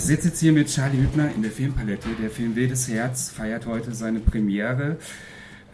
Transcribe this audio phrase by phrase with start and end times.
[0.00, 2.08] Ich sitze jetzt hier mit Charlie Hübner in der Filmpalette.
[2.22, 4.96] Der Film Wildes Herz feiert heute seine Premiere.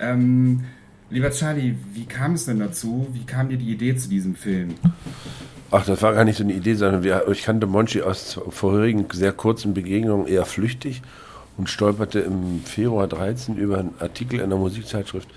[0.01, 0.65] Ähm,
[1.11, 3.07] lieber Charlie, wie kam es denn dazu?
[3.13, 4.75] Wie kam dir die Idee zu diesem Film?
[5.71, 9.07] Ach, das war gar nicht so eine Idee, sondern wir, ich kannte Monchi aus vorherigen
[9.13, 11.03] sehr kurzen Begegnungen eher flüchtig
[11.57, 15.29] und stolperte im Februar 13 über einen Artikel in der Musikzeitschrift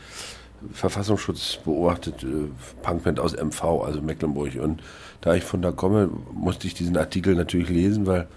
[0.74, 2.50] Verfassungsschutz beobachtet, äh,
[2.82, 4.56] Punkband aus MV, also Mecklenburg.
[4.56, 4.82] Und
[5.22, 8.28] da ich von da komme, musste ich diesen Artikel natürlich lesen, weil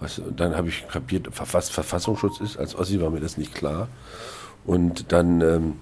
[0.00, 2.58] was, dann habe ich kapiert, was Verfassungsschutz ist.
[2.58, 3.88] Als Ossi war mir das nicht klar.
[4.64, 5.72] Und dann ähm,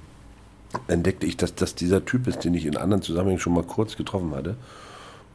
[0.89, 3.97] entdeckte ich, dass das dieser Typ ist, den ich in anderen Zusammenhängen schon mal kurz
[3.97, 4.57] getroffen hatte.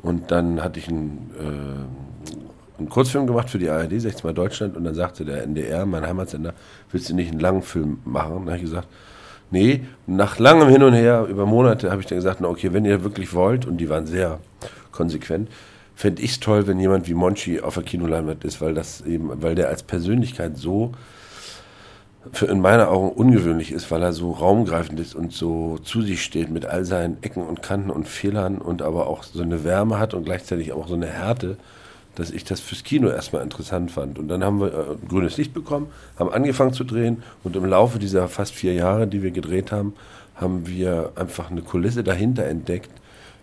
[0.02, 4.78] Und dann hatte ich einen, äh, einen Kurzfilm gemacht für die ARD, 16 Mal Deutschland,
[4.78, 6.54] und dann sagte der NDR, mein Heimatsender,
[6.92, 8.46] willst du nicht einen langen Film machen?
[8.46, 8.88] Da habe ich gesagt,
[9.52, 9.82] nee.
[10.08, 13.04] nach langem Hin und Her, über Monate, habe ich dann gesagt, na okay, wenn ihr
[13.04, 14.40] wirklich wollt, und die waren sehr
[14.92, 15.50] konsequent,
[16.00, 19.42] fände ich es toll, wenn jemand wie Monchi auf der Kinoleinwand ist, weil das eben,
[19.42, 20.94] weil der als Persönlichkeit so
[22.32, 26.24] für in meinen Augen ungewöhnlich ist, weil er so raumgreifend ist und so zu sich
[26.24, 30.00] steht mit all seinen Ecken und Kanten und Fehlern und aber auch so eine Wärme
[30.00, 31.58] hat und gleichzeitig auch so eine Härte,
[32.16, 34.20] dass ich das fürs Kino erstmal interessant fand.
[34.20, 35.88] Und dann haben wir äh, grünes Licht bekommen,
[36.18, 39.94] haben angefangen zu drehen und im Laufe dieser fast vier Jahre, die wir gedreht haben,
[40.38, 42.90] haben wir einfach eine Kulisse dahinter entdeckt,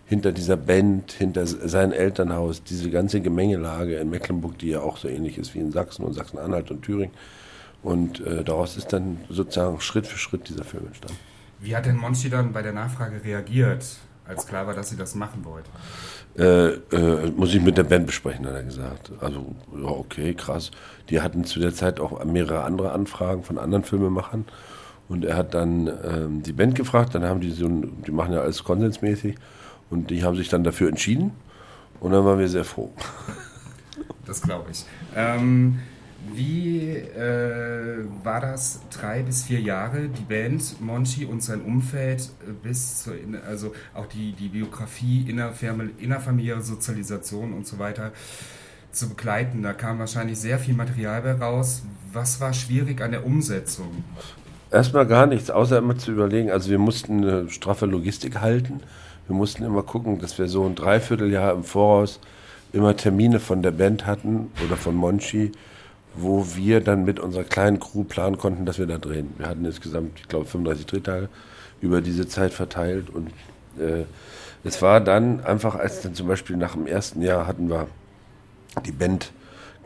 [0.07, 5.09] hinter dieser Band, hinter sein Elternhaus, diese ganze Gemengelage in Mecklenburg, die ja auch so
[5.09, 7.13] ähnlich ist wie in Sachsen und Sachsen-Anhalt und Thüringen.
[7.83, 11.19] Und äh, daraus ist dann sozusagen Schritt für Schritt dieser Film entstanden.
[11.59, 13.85] Wie hat denn Monchi dann bei der Nachfrage reagiert,
[14.25, 15.69] als klar war, dass sie das machen wollte?
[16.37, 19.11] Äh, äh, muss ich mit der Band besprechen, hat er gesagt.
[19.19, 20.71] Also, ja, okay, krass.
[21.09, 24.45] Die hatten zu der Zeit auch mehrere andere Anfragen von anderen Filmemachern.
[25.09, 28.41] Und er hat dann ähm, die Band gefragt, dann haben die so, die machen ja
[28.41, 29.35] alles konsensmäßig.
[29.89, 31.31] Und die haben sich dann dafür entschieden
[31.99, 32.91] und dann waren wir sehr froh.
[34.25, 34.85] Das glaube ich.
[35.15, 35.79] Ähm,
[36.33, 42.51] wie äh, war das drei bis vier Jahre, die Band, Monchi und sein Umfeld äh,
[42.51, 43.13] bis zur,
[43.47, 48.11] also auch die, die Biografie, innerfamiliäre Sozialisation und so weiter
[48.91, 49.63] zu begleiten?
[49.63, 51.83] Da kam wahrscheinlich sehr viel Material bei raus.
[52.11, 54.03] Was war schwierig an der Umsetzung?
[54.69, 56.51] Erstmal gar nichts, außer immer zu überlegen.
[56.51, 58.81] Also wir mussten eine straffe Logistik halten.
[59.27, 62.19] Wir mussten immer gucken, dass wir so ein Dreivierteljahr im Voraus
[62.73, 65.51] immer Termine von der Band hatten oder von Monchi,
[66.15, 69.33] wo wir dann mit unserer kleinen Crew planen konnten, dass wir da drehen.
[69.37, 71.29] Wir hatten insgesamt, ich glaube, 35 Drehtage
[71.81, 73.27] über diese Zeit verteilt und
[73.79, 74.05] äh,
[74.63, 77.87] es war dann einfach, als dann zum Beispiel nach dem ersten Jahr hatten wir
[78.85, 79.31] die Band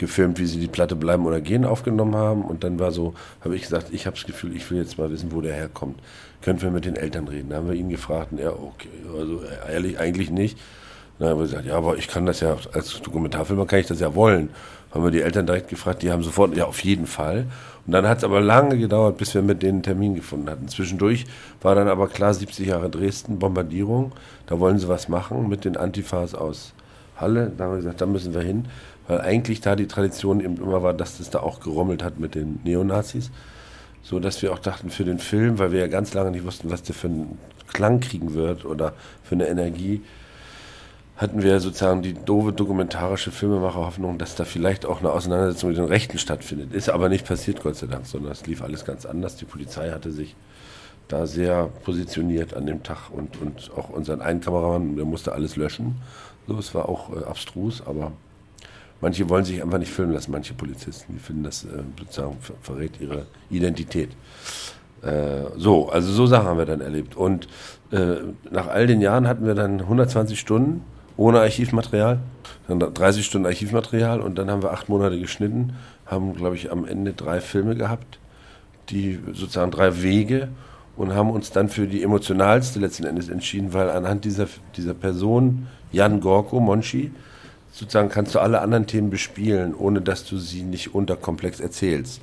[0.01, 2.41] gefilmt, wie sie die Platte Bleiben oder Gehen aufgenommen haben.
[2.41, 5.09] Und dann war so, habe ich gesagt, ich habe das Gefühl, ich will jetzt mal
[5.09, 5.99] wissen, wo der herkommt.
[6.41, 7.49] Können wir mit den Eltern reden?
[7.49, 10.57] Da haben wir ihn gefragt und er, okay, also ehrlich, eigentlich nicht.
[11.19, 13.99] Dann haben wir gesagt, ja, aber ich kann das ja, als Dokumentarfilmer kann ich das
[13.99, 14.49] ja wollen.
[14.91, 17.45] Haben wir die Eltern direkt gefragt, die haben sofort, ja, auf jeden Fall.
[17.85, 20.67] Und dann hat es aber lange gedauert, bis wir mit denen einen Termin gefunden hatten.
[20.67, 21.25] Zwischendurch
[21.61, 24.11] war dann aber klar, 70 Jahre Dresden, Bombardierung,
[24.47, 26.73] da wollen sie was machen mit den Antifas aus
[27.21, 27.51] Halle.
[27.55, 28.65] Da haben wir gesagt, da müssen wir hin
[29.11, 32.33] weil eigentlich da die Tradition eben immer war, dass das da auch gerommelt hat mit
[32.33, 33.29] den Neonazis.
[34.03, 36.71] So dass wir auch dachten, für den Film, weil wir ja ganz lange nicht wussten,
[36.71, 37.37] was der für einen
[37.71, 38.93] Klang kriegen wird oder
[39.23, 40.01] für eine Energie,
[41.17, 45.85] hatten wir sozusagen die doofe dokumentarische Filmemacher-Hoffnung, dass da vielleicht auch eine Auseinandersetzung mit den
[45.85, 46.73] Rechten stattfindet.
[46.73, 49.35] Ist aber nicht passiert, Gott sei Dank, sondern es lief alles ganz anders.
[49.35, 50.35] Die Polizei hatte sich
[51.11, 55.55] da sehr positioniert an dem Tag und, und auch unseren einen Kameramann, der musste alles
[55.55, 55.95] löschen.
[56.47, 58.11] So, es war auch äh, abstrus, aber
[59.01, 61.13] Manche wollen sich einfach nicht filmen lassen, manche Polizisten.
[61.13, 64.11] Die finden das äh, sozusagen ver verrät ihre Identität.
[65.01, 67.15] Äh, so, also so Sachen haben wir dann erlebt.
[67.15, 67.47] Und
[67.91, 68.17] äh,
[68.51, 70.83] nach all den Jahren hatten wir dann 120 Stunden
[71.17, 72.19] ohne Archivmaterial,
[72.67, 75.73] dann 30 Stunden Archivmaterial und dann haben wir acht Monate geschnitten,
[76.05, 78.19] haben, glaube ich, am Ende drei Filme gehabt,
[78.89, 80.49] die sozusagen drei Wege
[81.01, 84.47] und haben uns dann für die emotionalste letzten Endes entschieden, weil anhand dieser,
[84.77, 87.09] dieser Person, Jan Gorko, Monchi,
[87.71, 92.21] sozusagen kannst du alle anderen Themen bespielen, ohne dass du sie nicht unterkomplex erzählst.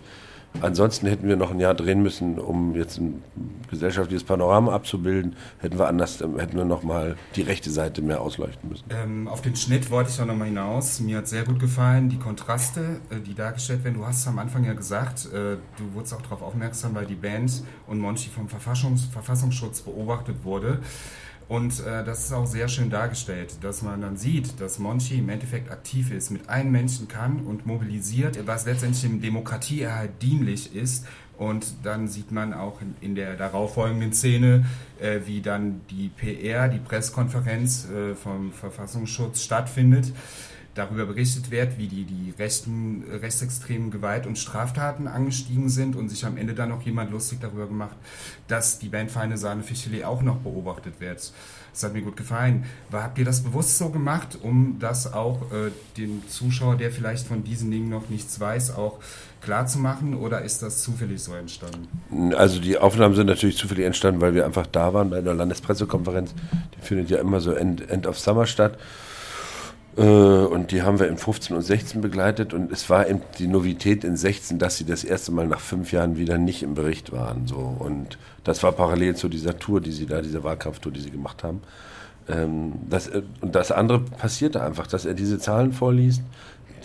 [0.60, 3.22] Ansonsten hätten wir noch ein Jahr drehen müssen, um jetzt ein
[3.70, 5.36] gesellschaftliches Panorama abzubilden.
[5.58, 8.84] Hätten wir anders, ähm, hätten wir noch mal die rechte Seite mehr ausleuchten müssen.
[8.90, 11.00] Ähm, auf den Schnitt wollte ich auch noch mal hinaus.
[11.00, 13.98] Mir hat sehr gut gefallen die Kontraste, äh, die dargestellt werden.
[13.98, 17.14] Du hast es am Anfang ja gesagt, äh, du wurdest auch darauf aufmerksam, weil die
[17.14, 20.80] Band und Monchi vom Verfassungs Verfassungsschutz beobachtet wurde.
[21.48, 25.30] Und äh, das ist auch sehr schön dargestellt, dass man dann sieht, dass Monchi im
[25.30, 31.06] Endeffekt aktiv ist, mit allen Menschen kann und mobilisiert, was letztendlich dem Demokratieerhalt dienlich ist.
[31.38, 34.66] Und dann sieht man auch in, in der darauffolgenden Szene,
[35.00, 40.12] äh, wie dann die PR, die Pressekonferenz äh, vom Verfassungsschutz stattfindet.
[40.75, 46.25] Darüber berichtet wird, wie die, die rechten, rechtsextremen Gewalt- und Straftaten angestiegen sind und sich
[46.25, 47.97] am Ende dann noch jemand lustig darüber gemacht,
[48.47, 51.32] dass die Bandfeinde Sahne Fischfilet auch noch beobachtet wird.
[51.73, 52.65] Das hat mir gut gefallen.
[52.88, 57.26] Aber habt ihr das bewusst so gemacht, um das auch äh, dem Zuschauer, der vielleicht
[57.26, 58.99] von diesen Dingen noch nichts weiß, auch
[59.41, 62.35] klar zu machen oder ist das zufällig so entstanden?
[62.35, 66.35] Also die Aufnahmen sind natürlich zufällig entstanden, weil wir einfach da waren bei der Landespressekonferenz.
[66.76, 68.79] Die findet ja immer so End, End of Summer statt.
[69.98, 73.48] Äh, und die haben wir in 15 und 16 begleitet und es war eben die
[73.48, 77.12] Novität in 16, dass sie das erste Mal nach fünf Jahren wieder nicht im Bericht
[77.12, 77.46] waren.
[77.46, 77.76] So.
[77.78, 81.42] Und das war parallel zu dieser Tour, die sie da, dieser Wahlkampftour, die sie gemacht
[81.42, 81.62] haben.
[82.28, 86.22] Ähm, das, äh, und das andere passierte einfach, dass er diese Zahlen vorliest,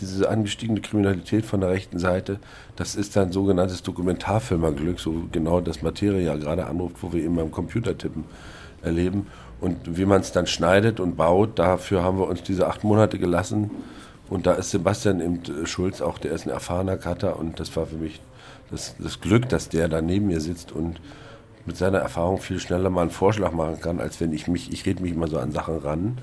[0.02, 2.40] diese angestiegene Kriminalität von der rechten Seite,
[2.76, 7.36] das ist dann sogenanntes Dokumentarfilmerglück, so genau das Materie ja gerade anruft, wo wir eben
[7.36, 8.24] beim Computertippen
[8.82, 9.28] erleben.
[9.64, 13.18] Und wie man es dann schneidet und baut, dafür haben wir uns diese acht Monate
[13.18, 13.72] gelassen.
[14.30, 17.74] Und da ist Sebastian eben äh, Schulz auch, der ist ein erfahrener Cutter und das
[17.78, 18.20] war für mich
[18.72, 21.00] das, das Glück, dass der da neben mir sitzt und
[21.66, 24.86] mit seiner Erfahrung viel schneller mal einen Vorschlag machen kann, als wenn ich mich, ich
[24.86, 26.18] rede mich immer so an Sachen ran.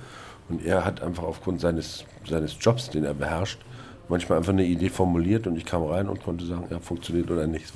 [0.51, 3.61] Und er hat einfach aufgrund seines, seines Jobs, den er beherrscht,
[4.11, 7.47] manchmal einfach eine Idee formuliert und ich kam rein und konnte sagen, ja, funktioniert oder
[7.47, 7.73] nicht.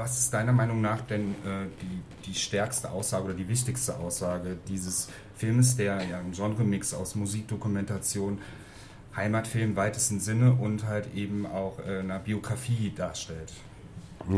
[0.00, 4.56] Was ist deiner Meinung nach denn äh, die, die stärkste Aussage oder die wichtigste Aussage
[4.66, 8.38] dieses Filmes, der ja ein Genremix aus Musikdokumentation,
[9.14, 13.52] Heimatfilm im weitesten Sinne und halt eben auch äh, einer Biografie darstellt?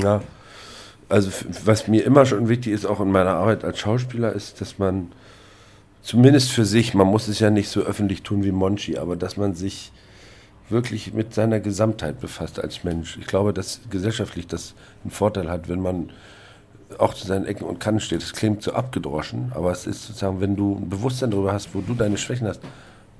[0.00, 0.20] Ja,
[1.08, 1.30] also
[1.64, 5.12] was mir immer schon wichtig ist, auch in meiner Arbeit als Schauspieler, ist, dass man
[6.02, 9.36] zumindest für sich, man muss es ja nicht so öffentlich tun wie Monchi, aber dass
[9.36, 9.92] man sich
[10.72, 13.16] wirklich mit seiner Gesamtheit befasst als Mensch.
[13.18, 14.74] Ich glaube, dass gesellschaftlich das
[15.04, 16.10] einen Vorteil hat, wenn man
[16.98, 18.22] auch zu seinen Ecken und Kanten steht.
[18.22, 21.80] Das klingt so abgedroschen, aber es ist sozusagen, wenn du ein Bewusstsein darüber hast, wo
[21.80, 22.60] du deine Schwächen hast,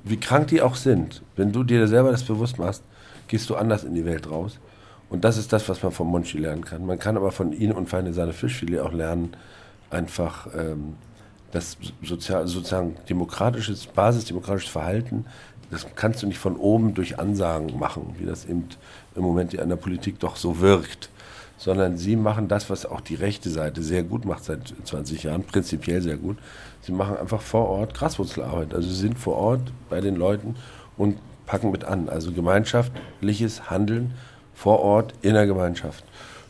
[0.05, 2.83] wie krank die auch sind, wenn du dir selber das bewusst machst,
[3.29, 4.59] gehst du anders in die Welt raus.
[5.09, 6.87] Und das ist das, was man von Monchi lernen kann.
[6.87, 9.37] Man kann aber von ihm und Feine seine Fischfilet auch lernen,
[9.91, 10.95] einfach ähm,
[11.53, 15.27] das sozial, sozusagen demokratisches, basisdemokratisches Verhalten,
[15.73, 18.69] das kannst du nicht von oben durch Ansagen machen, wie das eben
[19.17, 21.09] im Moment in der Politik doch so wirkt,
[21.57, 25.45] sondern sie machen das, was auch die rechte Seite sehr gut macht seit 20 Jahren,
[25.45, 26.37] prinzipiell sehr gut.
[26.83, 30.57] Sie machen einfach vor Ort Graswurzelarbeit, also sie sind vor Ort bei den Leuten
[30.99, 31.17] und
[31.47, 34.13] packen mit an, also gemeinschaftliches Handeln
[34.53, 36.05] vor Ort in der Gemeinschaft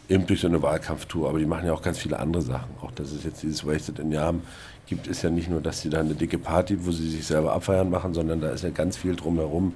[0.08, 2.70] eben durch so eine Wahlkampftour, aber die machen ja auch ganz viele andere Sachen.
[2.80, 4.42] Auch dass es jetzt dieses Wasted in Yam
[4.86, 7.52] gibt, ist ja nicht nur, dass sie da eine dicke Party, wo sie sich selber
[7.52, 9.74] abfeiern machen, sondern da ist ja ganz viel drumherum.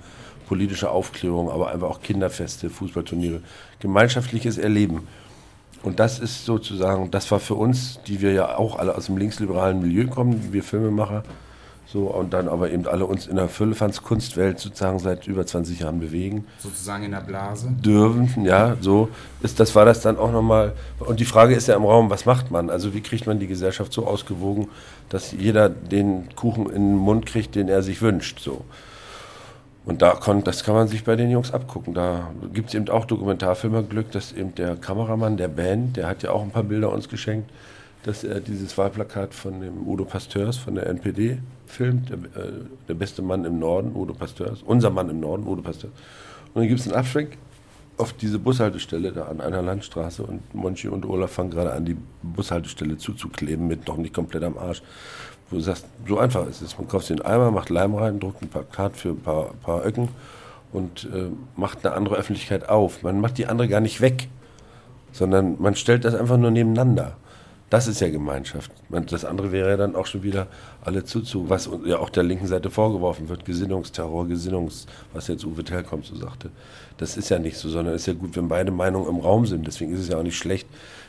[0.48, 3.40] Politische Aufklärung, aber einfach auch Kinderfeste, Fußballturniere,
[3.80, 5.08] gemeinschaftliches Erleben.
[5.82, 9.16] Und das ist sozusagen, das war für uns, die wir ja auch alle aus dem
[9.16, 11.24] linksliberalen Milieu kommen, wir Filmemacher,
[11.88, 16.00] so, und dann aber eben alle uns in der Füllefanz-Kunstwelt sozusagen seit über 20 Jahren
[16.00, 16.44] bewegen.
[16.58, 17.68] Sozusagen in der Blase?
[17.70, 19.08] Dürfen, ja, so.
[19.40, 20.72] Ist, das war das dann auch nochmal.
[20.98, 22.70] Und die Frage ist ja im Raum, was macht man?
[22.70, 24.68] Also, wie kriegt man die Gesellschaft so ausgewogen,
[25.10, 28.64] dass jeder den Kuchen in den Mund kriegt, den er sich wünscht, so.
[29.84, 31.94] Und da kon, das kann man sich bei den Jungs abgucken.
[31.94, 36.32] Da gibt es eben auch Dokumentarfilmerglück, dass eben der Kameramann der Band, der hat ja
[36.32, 37.48] auch ein paar Bilder uns geschenkt,
[38.06, 42.52] dass er dieses Wahlplakat von dem Udo Pasteurs von der NPD filmt, der, äh,
[42.88, 45.92] der beste Mann im Norden, Udo Pasteurs, unser Mann im Norden, Udo Pasteurs.
[46.54, 47.36] Und dann gibt es einen Abschwenk
[47.98, 51.96] auf diese Bushaltestelle da an einer Landstraße und Monchi und Olaf fangen gerade an, die
[52.22, 54.82] Bushaltestelle zuzukleben mit noch nicht komplett am Arsch.
[55.50, 56.78] Wo du sagst, so einfach ist es.
[56.78, 60.08] Man kauft einen Eimer, macht Leim rein, druckt ein Plakat für ein paar, paar Öcken
[60.72, 63.02] und äh, macht eine andere Öffentlichkeit auf.
[63.02, 64.28] Man macht die andere gar nicht weg,
[65.12, 67.16] sondern man stellt das einfach nur nebeneinander.
[67.68, 68.70] Das ist ja Gemeinschaft.
[68.90, 70.46] Das andere wäre ja dann auch schon wieder
[70.84, 75.64] alle zuzu, was ja auch der linken Seite vorgeworfen wird, Gesinnungsterror, Gesinnungs, was jetzt Uwe
[75.64, 76.50] Telkom so sagte.
[76.96, 79.46] Das ist ja nicht so, sondern es ist ja gut, wenn beide Meinungen im Raum
[79.46, 79.66] sind.
[79.66, 80.68] Deswegen ist es ja auch nicht schlecht,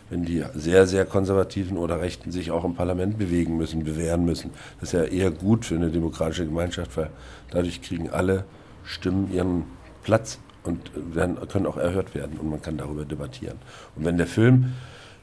[0.10, 4.50] wenn die sehr, sehr konservativen oder Rechten sich auch im Parlament bewegen müssen, bewähren müssen.
[4.80, 7.12] Das ist ja eher gut für eine demokratische Gemeinschaft, weil
[7.52, 8.46] dadurch kriegen alle
[8.84, 9.66] Stimmen ihren
[10.02, 13.58] Platz und werden, können auch erhört werden und man kann darüber debattieren.
[13.96, 14.74] Und wenn der Film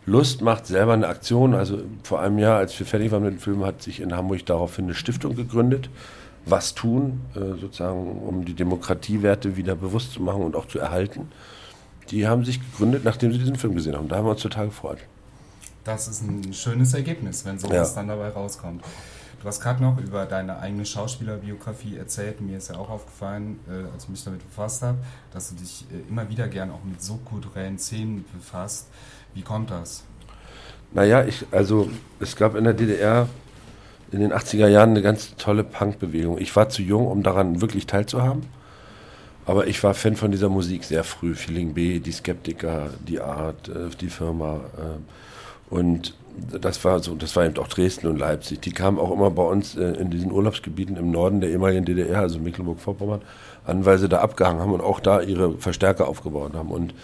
[0.06, 1.54] Lust macht, selber eine Aktion.
[1.54, 4.44] Also vor einem Jahr, als wir fertig waren mit dem Film, hat sich in Hamburg
[4.46, 5.88] daraufhin eine Stiftung gegründet.
[6.46, 11.28] Was tun, äh, sozusagen, um die Demokratiewerte wieder bewusst zu machen und auch zu erhalten.
[12.11, 14.08] Die haben sich gegründet, nachdem sie diesen Film gesehen haben.
[14.08, 14.99] Da haben wir uns total gefreut.
[15.84, 17.94] Das ist ein schönes Ergebnis, wenn sowas ja.
[17.94, 18.82] dann dabei rauskommt.
[19.44, 22.40] Du hast gerade noch über deine eigene Schauspielerbiografie erzählt.
[22.40, 24.96] Mir ist ja auch aufgefallen, äh, als ich mich damit befasst habe,
[25.34, 28.86] dass du dich äh, immer wieder gern auch mit subkulturellen Szenen befasst.
[29.34, 30.04] Wie kommt das?
[30.94, 33.28] Naja, ich, also es gab in der DDR
[34.12, 36.38] in den 80er Jahren eine ganz tolle Punkbewegung.
[36.38, 38.44] Ich war zu jung, um daran wirklich teilzuhaben.
[39.44, 41.34] Aber ich war Fan von dieser Musik sehr früh.
[41.34, 44.62] Feeling B, die Skeptiker, die Art, äh, die Firma.
[44.78, 48.60] Äh, und das war so, das war eben auch Dresden und Leipzig.
[48.60, 52.20] Die kamen auch immer bei uns äh, in diesen Urlaubsgebieten im Norden der ehemaligen DDR,
[52.20, 53.22] also Mecklenburg-Vorpommern,
[53.64, 56.70] an, weil sie da abgehangen haben und auch da ihre Verstärker aufgebaut haben.
[56.70, 56.94] Und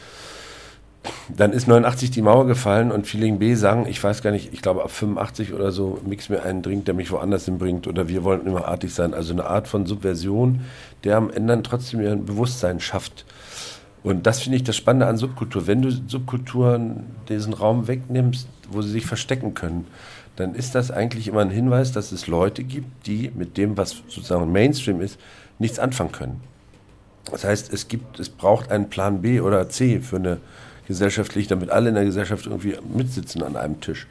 [1.28, 4.60] dann ist 89 die Mauer gefallen und Feeling B sang, ich weiß gar nicht, ich
[4.60, 8.24] glaube ab 85 oder so, mix mir einen Drink, der mich woanders hinbringt oder wir
[8.24, 9.14] wollen immer artig sein.
[9.14, 10.62] Also eine Art von Subversion,
[11.04, 13.24] der am Ende dann trotzdem ein Bewusstsein schafft.
[14.02, 15.66] Und das finde ich das Spannende an Subkultur.
[15.66, 19.86] Wenn du Subkulturen diesen Raum wegnimmst, wo sie sich verstecken können,
[20.36, 24.02] dann ist das eigentlich immer ein Hinweis, dass es Leute gibt, die mit dem, was
[24.08, 25.18] sozusagen Mainstream ist,
[25.58, 26.40] nichts anfangen können.
[27.30, 30.38] Das heißt, es gibt, es braucht einen Plan B oder C für eine
[30.88, 34.06] gesellschaftlich, damit alle in der Gesellschaft irgendwie mitsitzen an einem Tisch.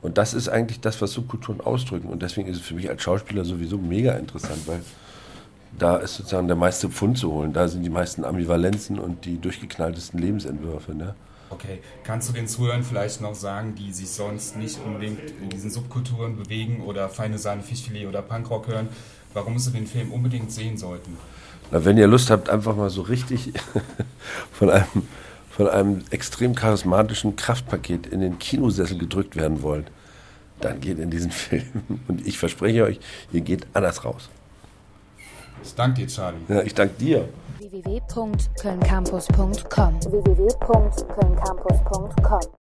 [0.00, 2.08] Und das ist eigentlich das, was Subkulturen ausdrücken.
[2.08, 4.80] Und deswegen ist es für mich als Schauspieler sowieso mega interessant, weil
[5.78, 7.52] da ist sozusagen der meiste Pfund zu holen.
[7.52, 10.94] Da sind die meisten Ambivalenzen und die durchgeknalltesten Lebensentwürfe.
[10.94, 11.14] Ne?
[11.50, 15.70] Okay, kannst du den Zuhörern vielleicht noch sagen, die sich sonst nicht unbedingt in diesen
[15.70, 18.88] Subkulturen bewegen oder feine Sahne, Fischfilet oder Punkrock hören,
[19.32, 21.16] warum sie den Film unbedingt sehen sollten?
[21.70, 23.52] Na, wenn ihr Lust habt, einfach mal so richtig
[24.52, 25.02] von einem
[25.54, 29.86] von einem extrem charismatischen Kraftpaket in den Kinosessel gedrückt werden wollt,
[30.60, 32.00] dann geht in diesen Film.
[32.08, 32.98] Und ich verspreche euch,
[33.32, 34.28] ihr geht anders raus.
[35.64, 36.38] Ich danke dir, Charlie.
[36.48, 37.28] Ja, ich danke dir.
[37.58, 40.44] www.kölncampus.com www